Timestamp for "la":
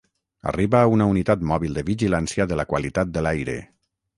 2.61-2.67